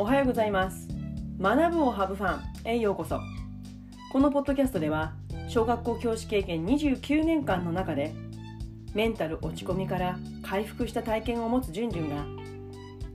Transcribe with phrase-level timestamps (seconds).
[0.00, 0.88] おはようございます。
[1.38, 3.20] 学ぶをハブファンへようこそ。
[4.10, 5.12] このポッドキャストでは
[5.46, 8.14] 小学校教師経験29年間の中で
[8.94, 12.24] メンタル落ち込みから回復した体験を持つじゅんじゅんが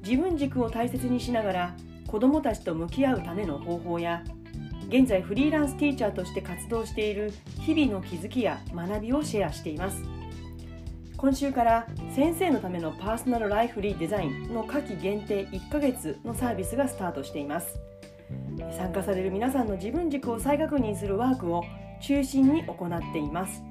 [0.07, 1.75] 自分軸を大切にしながら
[2.05, 4.23] 子どもたちと向き合うための方法や
[4.87, 10.03] 現在フリーランスティーチャーとして活動している日々の気づきや学びをシェアしています。
[11.25, 17.79] 今週から先生のためのパーソナルライフリーデザインの夏季限定1ヶ月のサービスがスタートしています。
[18.77, 21.63] 参加される皆さんの自分軸を再確認するワークを
[21.99, 23.63] 中心に行っています。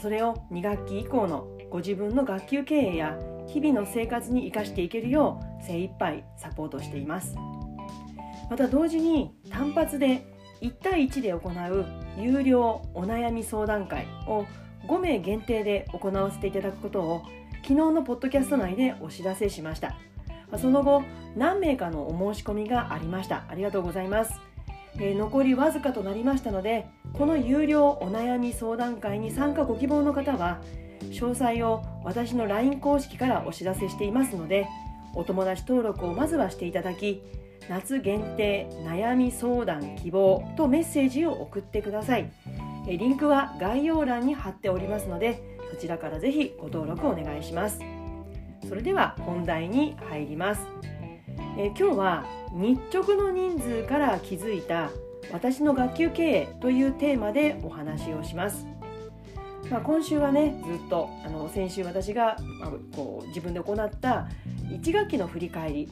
[0.00, 7.36] それを2学期以降のご自分の学級経営や日々の生活に生かしていけるよう精一杯サポートしています。
[8.48, 10.24] また同時に単発で
[10.62, 11.84] 1対1で行う
[12.18, 14.46] 有料お悩み相談会を
[14.86, 17.22] 5名限定で行わせていただくことを
[17.62, 19.96] 昨日のポッドキャスト内でお知らせしました。
[20.58, 21.02] その後
[21.36, 23.44] 何名かのお申し込みがありました。
[23.48, 24.40] ありがとうございます、
[24.96, 30.60] えー、残りわずかとなりましたのでこの有料お悩み相談会に参加ご希望の方は
[31.12, 34.66] 詳細を私の LINE 公式からお知らせしていますので
[35.14, 37.22] お友達登録をまずはしていただき
[37.68, 42.30] 夏限定悩み相談希望とメッセージを送ってください。
[42.86, 47.80] リンクは概要欄に貼っておりますのでそちらからぜひご登録お願いします。
[48.68, 50.62] それでは本題に入ります。
[51.58, 54.90] え今日は日直の人数から気づいた
[55.32, 58.66] 私の学級経営というテーマでお話をします。
[59.70, 64.28] まあ、今週はねずっとあの先週私が、まあ、こう自分で行った
[64.68, 65.88] 1学期の振り返り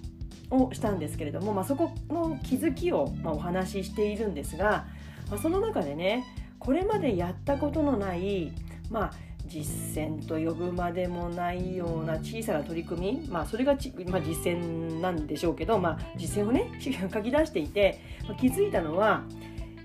[0.51, 4.87] をしたんですけれども、まあ、そこの気づきを、まお話ししているんですが、
[5.31, 6.25] まあ、その中でね
[6.59, 8.53] これまでやったことのない、
[8.91, 9.13] まあ、
[9.47, 19.23] 実践と呼ぶまでもないような小さな取り組み、まあ、それがち、まあ、実践なんでしょうけど、まあ、実践をね 書き出していて、まあ、気づいたのは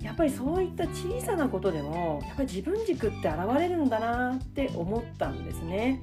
[0.01, 6.01] やっぱりそういった小さなことでもやっぱり自分軸って現れるんだなって思ったんですね。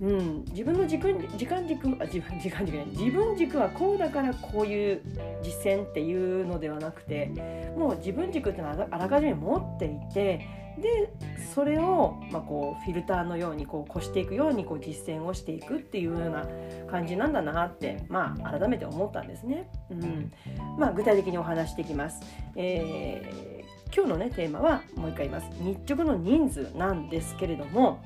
[0.00, 5.00] うん、自分の時間時間軸あ自分時間軸自分軸はこうだからこういう
[5.42, 11.12] 実践っていうのではなくてもう自分軸ってのはあらかじめ持っていてで
[11.54, 16.48] それを、まあ、こうフィルターのようにこう越していくようにこう実践をしていくっていうような
[16.90, 19.70] 感じなんだなって、まあ、改めて思ったんですね。
[19.90, 20.32] うん
[20.78, 22.20] まあ、具体的にお話していきます。
[22.56, 28.02] えー、今日のねテーマはもう一回言います日直の人数なんですけれども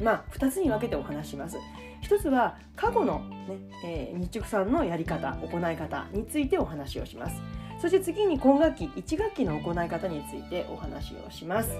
[0.00, 1.58] まあ、2つに分けてお話します。
[2.02, 7.36] 1つは過去のね、えー、日直さんのやり方行い方についてお話をします。
[7.80, 11.70] そして次に今学期1学期の行い方についてお話をします。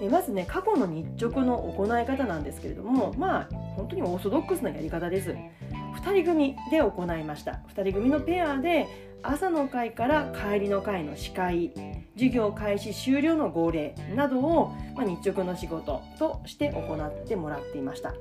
[0.00, 5.34] えまずね過去の日直の行い方なんですけれどもまあ本当にオーソドックスなやり方です。
[6.06, 8.86] 2人組で行いました2人組のペアで
[9.22, 11.72] 朝の会から帰りの会の司会
[12.16, 18.14] 授業開始終了の号令などを、まあ、日直の仕事として行ってもらっていました。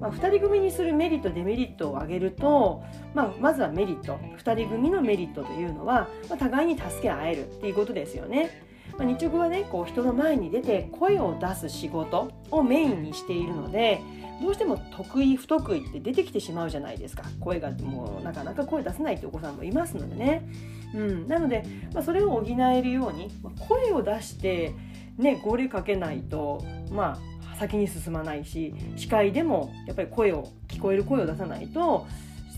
[0.00, 2.82] まあ、2人組にするメリットデメリットを挙げると、
[3.14, 8.71] まあ、まずはメリット2人組のメリットというのは、まあ、互いに助け合えるっていうことですよね。
[8.98, 14.00] まあ、日直はねこう人の前に出て声を出す仕事をメインにしているので
[14.42, 17.22] どうしても得意不得意って出てきてしまうじゃないですか。
[17.40, 20.48] 声がもうなかなか声出せないってお子さんもいますのでね、
[20.94, 24.74] うん、なので、まあ、それを補えるように、まあ、声を出して
[25.16, 27.18] ね号令かけないとま
[27.52, 32.06] あ先に進まないし司会でもやっぱり声を聞こえる声を出さないと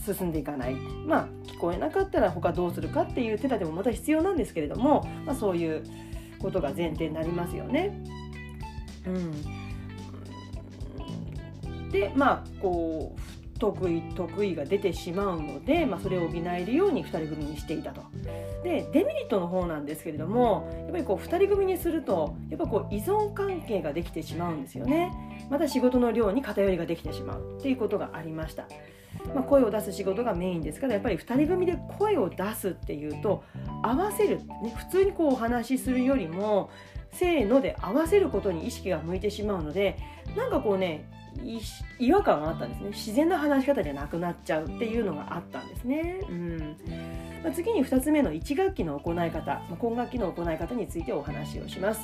[0.05, 0.75] 進んでいかない。
[0.75, 5.85] まあ聞こえなかったら他どうするかっていう手立てもまた必要なんですけれども、まあ、そういう
[6.45, 7.99] ことが前提になりますよね。
[9.07, 9.33] うん
[11.91, 13.21] でまあこう
[13.65, 18.03] 得意得意が出てしまうので、まあ、それを補えるように2人組にしていたと。
[18.63, 25.13] でデメリットの方なんですけれどもやっぱりこう2人組にするとやっぱこう依存関係ができてしまうんですよね。
[25.51, 28.67] また仕事の量に偏りができてしまうっていうことがありました。
[29.35, 33.45] まあ、声を出す仕事がメインですからやっぱり2人組で声を出すっていうと
[33.83, 36.71] 合わせる、ね、普通にこうお話しするよりも
[37.15, 39.99] せーので合わせることに意識が向いてしまうので
[40.37, 41.09] なんかこうね
[41.99, 46.21] 違和感があったんですね自然な話し方じゃなくなっちゃうっていうのがあったんですね。
[46.29, 46.77] うん
[47.43, 52.01] まあ、次に2つ目の1学期の行い方、まあ、今学期の行い方についてお話をします。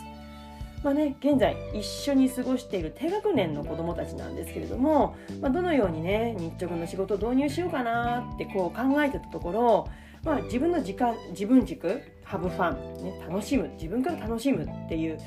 [0.82, 9.88] まあね、現在一緒に過ごしている低学年の子どもたちなんですけれども、まあ、どのようにね日直の仕事を導入しようかなってこう考えてたところ、
[10.22, 15.18] まあ、自分の時間自分軸ハブファン、ね、楽しむ自分から楽しむっていう、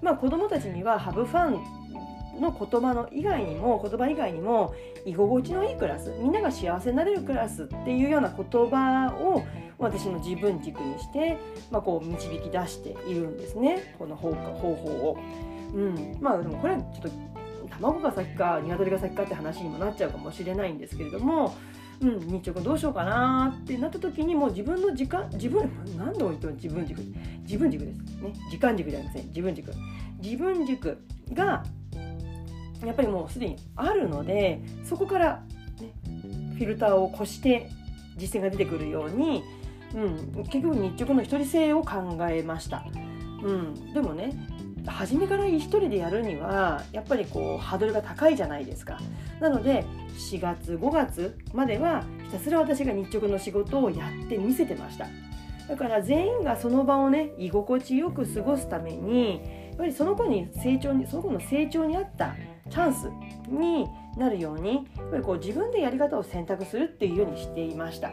[0.00, 9.42] まあ、子どもたちにはハブファンの言葉の以外にも言葉以外にも居心地のいいクラスみんなが幸せになれるクラスっていうような言葉を
[9.78, 11.38] 私の自分軸にして、
[11.70, 15.18] まあ、こう導き出しているんですねこの方法を。
[15.74, 17.10] うん、まあでもこれちょっと
[17.70, 21.54] 卵が先か鶏が先かって話にもなっちゃうかもしれないんですけれども、
[22.00, 27.00] うん、日直どうしようかなってなった時にもう自分の時間自分何度も言っても自分軸。
[27.42, 27.98] 自分軸です。
[28.20, 28.32] ね。
[28.50, 29.26] 時間軸じゃありません。
[29.28, 29.72] 自分軸。
[30.20, 30.98] 自分軸
[31.32, 31.64] が
[32.84, 35.42] やっぱりもうすでにあるのでそこから、
[35.80, 35.92] ね、
[36.56, 37.70] フィルターを越して
[38.16, 39.42] 実践が出てくるように、
[39.94, 42.84] うん、結局日直の一人性を考えました。
[43.42, 44.32] うん、でもね
[44.86, 48.98] 初めから一人でやるにはやっぱりこうハードルが高いじゃないですか。
[49.40, 49.84] なので
[50.16, 55.06] 4月5月まではひたすら私が日直の仕事をやって見せてました。
[55.68, 59.40] だから全員がその場をね居心地よく過ごすために
[59.70, 62.34] やっぱりその子に成長にその子の成長に合った
[62.70, 63.10] チャンス
[63.48, 63.86] に
[64.16, 68.12] なるようにやっぱりこう自分でやり方を選択するっていうようにしていました。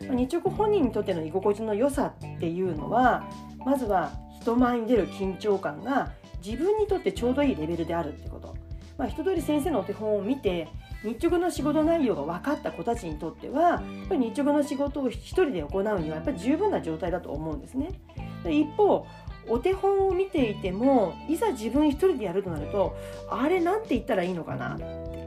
[0.00, 3.24] 日直本人にとっての居心地の良さっていうのは
[3.64, 4.12] まずは
[4.46, 6.12] 人前に出る緊張感が
[6.44, 8.54] 自分にとってちょうどいいレベルであるってこと、
[8.96, 10.68] まあ、一通り先生のお手本を見て
[11.02, 17.88] 日直の仕事内容が分かった子たちにとってはやっぱり日直の仕事を一人で行うにはやっぱり十分な状態だと思うんですね。
[18.48, 19.04] 一方
[19.48, 22.96] お手本を見ていてもいざ自分一人でやるとなると
[23.28, 24.78] あれなんて言ったらいいのかな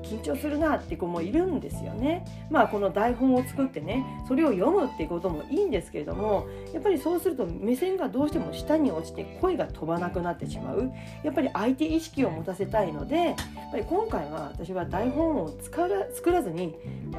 [0.04, 2.26] 緊張するなって子もいるんですよね。
[2.50, 10.92] まあこの台本を作ってねそれを読むっていうこともいいんですけれどもやっぱりそうすると目線がどうしても下に落ちて声が飛ばなくなってしまう
[11.24, 13.36] やっぱり相手意識を持たせたいのでやっ
[13.72, 16.76] ぱり今回は私は台本を作ら作らずに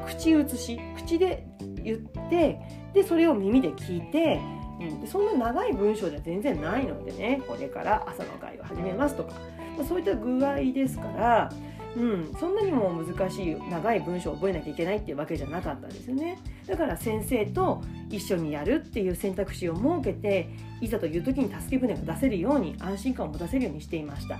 [0.07, 1.45] 口移し口で
[1.83, 1.97] 言っ
[2.29, 2.59] て
[2.93, 4.39] でそれを耳で聞いて
[4.81, 9.33] うん、そんな長い文章では全然ないのでねこれから朝の会を始めますとか、
[9.77, 11.51] ま、そういった具合ですから
[11.95, 16.39] うん、そんなにも難しい長い文章を覚えなきゃいけないっていうわけじゃなかったんですよね。
[16.65, 20.49] だから先生と一緒にやるっていう選択肢を設けて
[20.79, 24.39] いざという時に助け舟が出せるように安心感を持たせるようにしていました、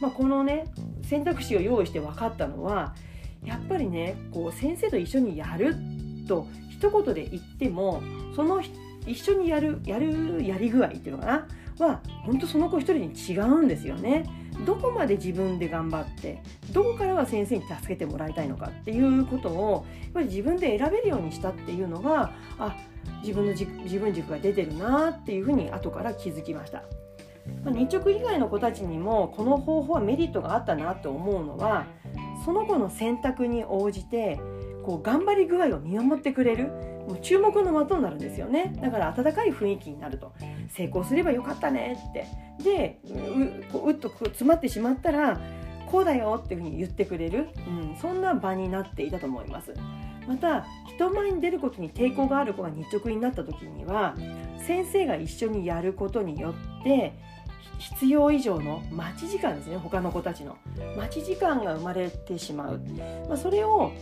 [0.00, 0.66] まあ、このね
[1.02, 2.94] 選択肢を用意して分かったのは
[3.44, 5.74] やっぱりねこう先生と一緒にやる
[6.28, 8.02] と一言で言っても
[8.34, 8.62] その
[9.06, 11.48] 一緒にやるやるやり具合っていうのかな？
[11.78, 14.24] は本当その子一人に違うんですよね。
[14.64, 16.42] どこまで自分で頑張って
[16.72, 22.76] どこからは先生に助けてもらいたいのかっていうことをやっぱり自分で選べるようにしたっていうのがあ
[23.22, 26.82] 自分の自分軸が出てるなっていうふうに後から気づきました。
[27.72, 31.86] 日直以外の子たちにもこの方法はメリットがあったなと思うのは
[32.44, 34.40] その子の選択に応じて
[34.84, 36.68] こう頑張り具合を見守ってくれる
[37.08, 40.32] もう注目の的になるんですよねだから温かい雰囲気になると
[40.68, 42.26] 成功すればよかったねって。
[42.62, 45.38] でううっと詰まってしまったら
[45.86, 49.74] こうだよっていうふうに言ってくれる、うん、そんな場になっていたと思います。
[50.26, 54.16] また人前に出ることに抵抗がある子が日直になった時には
[54.58, 57.12] 先生が一緒にやることによって
[57.78, 60.56] 必要以上の待ち時間ですね他の子たちの。
[60.96, 62.80] 待ち時間が生まれてしまう、
[63.28, 63.92] まあ、それを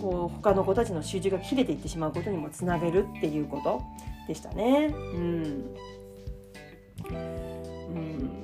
[0.00, 3.82] こう他の子たちの集中が切れていってしまうことにもつなげるっていうこと。
[4.28, 4.94] でしたね。
[4.94, 5.74] うん、
[7.10, 8.38] うん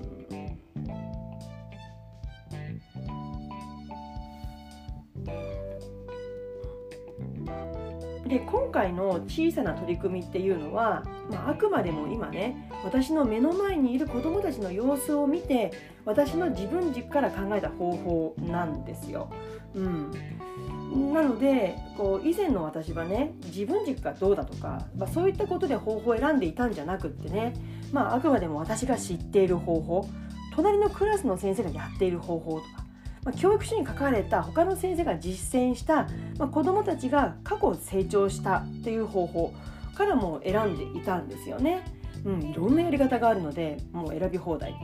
[8.26, 15.72] で今回の小さな取り組みっていうのは、まあ、あくまでも今ね私の目の前にいる子どもたちの様子を見て
[16.04, 19.30] 私の自分軸から考えた方法なんですよ。
[19.74, 27.54] うん、なのでこう以前の私はね自分軸がどうだとか、まあ、そういったことで方法を選んでいたんじゃなくってね、
[27.90, 30.08] まあ、あくまでも私が知っている方法
[30.54, 32.84] 隣のクラスの先生がやっている方法とか
[33.24, 39.54] ま、教育書に書かれた他の先生が実践した、まあ、子どもたちが過去成長したっていう方法
[39.94, 41.82] からも選んでいたんですよね。
[42.24, 44.74] うん、いろんなやり方があるのでもう選び放題。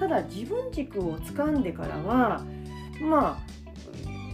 [0.00, 2.44] ただ自分軸をつかんでからは
[3.00, 3.58] まあ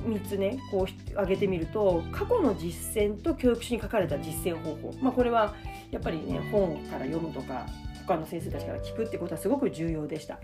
[0.06, 5.54] 3つねこう挙げてみると過去の実践と教育書に書かれた実践方法、まあ、これは
[5.90, 7.66] やっぱりね本から読むとか
[8.06, 10.38] 他の先生たちから聞くってことはすごく重要でした。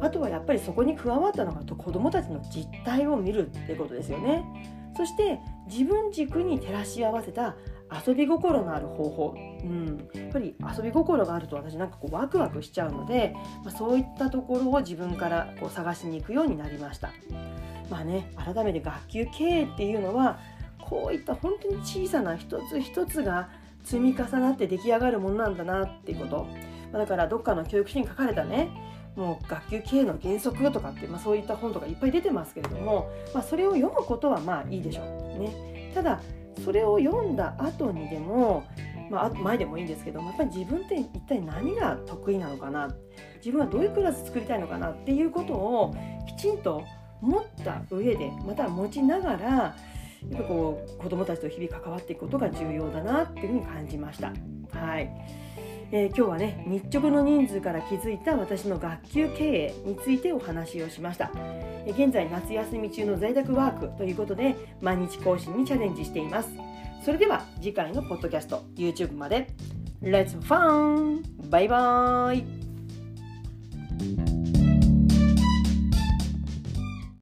[0.00, 4.44] あとはやっぱりそこに加わったのが子どもたちの実態を見るってことですよね。
[4.96, 7.56] そして自分軸に照らし合わせた
[8.06, 13.34] 遊び心のある方法、うん、やっぱり遊び心があると私なんかこうワクワクしちゃうので、
[13.64, 17.10] まあ、そういったところを自分からこう探しに行くようになりました。
[17.90, 20.38] まあね改めて学級経営っていうのは
[20.78, 23.50] こういった本当に小さな一つ一つが
[23.84, 26.46] 積み重なって出来上がるものなんだなっていうこと。
[26.92, 28.68] まだからどっかの教育書に書かれたね
[29.16, 35.02] もう学級経営の原則とかって、まあ、そういった本とかいっぱい出てますけれども、まあ、それを読むことはまあいいでしょ
[35.36, 35.42] う。
[35.42, 35.92] ね。
[35.94, 36.20] ただ
[36.64, 38.64] それを読んだ後にでも、
[39.10, 42.94] まあ、前でもいいんですけどやっぱり自分って一体何が得意なのかな？
[43.36, 44.90] 自分はどういうクラス作りたいのかな？
[44.90, 45.94] っていうことを
[46.26, 46.84] きちんと
[47.20, 49.74] 持った上でまた持ちながらや
[50.34, 54.32] っぱこう子どもたちと日々関わっていくことが重要だなっていうふうに感じました。
[54.76, 55.10] はい。
[55.94, 66.48] えー、今日はね日直の人数から気づいた私の学級経営についてお話をしました、えー、現在夏休み中の在宅ワークということで毎日更新にチャレンジしています。
[67.04, 69.48] それでは次回のポッドキャスト YouTube まで。
[70.02, 71.22] Let's fun!
[71.48, 72.61] バイバーイ